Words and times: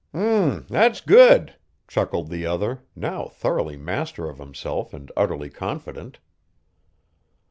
"H'm, 0.15 0.65
that's 0.67 0.99
good," 0.99 1.57
chuckled 1.87 2.29
the 2.29 2.43
other, 2.43 2.81
now 2.95 3.25
thoroughly 3.25 3.77
master 3.77 4.27
of 4.27 4.39
himself 4.39 4.95
and 4.95 5.11
utterly 5.15 5.51
confident. 5.51 6.17